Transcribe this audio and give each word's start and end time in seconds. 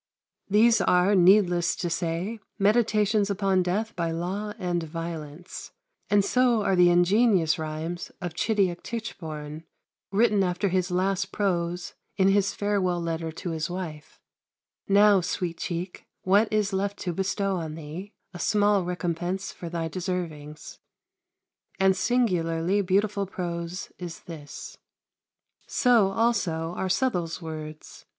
These 0.49 0.81
are, 0.81 1.13
needless 1.13 1.75
to 1.75 1.87
say, 1.87 2.39
meditations 2.57 3.29
upon 3.29 3.61
death 3.61 3.95
by 3.95 4.09
law 4.09 4.51
and 4.57 4.81
violence; 4.81 5.73
and 6.09 6.25
so 6.25 6.63
are 6.63 6.75
the 6.75 6.89
ingenious 6.89 7.59
rhymes 7.59 8.11
of 8.19 8.33
Chidiock 8.33 8.81
Tichborne, 8.81 9.63
written 10.11 10.43
after 10.43 10.69
his 10.69 10.89
last 10.89 11.31
prose 11.31 11.93
in 12.17 12.29
his 12.29 12.51
farewell 12.55 12.99
letter 12.99 13.31
to 13.31 13.51
his 13.51 13.69
wife 13.69 14.19
"Now, 14.87 15.21
Sweet 15.21 15.59
cheek, 15.59 16.07
what 16.23 16.51
is 16.51 16.73
left 16.73 16.97
to 17.01 17.13
bestow 17.13 17.57
on 17.57 17.75
thee, 17.75 18.15
a 18.33 18.39
small 18.39 18.83
recompense 18.83 19.51
for 19.51 19.69
thy 19.69 19.87
deservings" 19.87 20.79
and 21.79 21.95
singularly 21.95 22.81
beautiful 22.81 23.27
prose 23.27 23.91
is 23.99 24.21
this. 24.21 24.79
So 25.67 26.09
also 26.09 26.73
are 26.75 26.89
Southwell's 26.89 27.39
words. 27.39 28.07